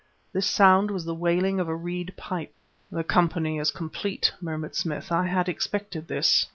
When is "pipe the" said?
2.17-3.03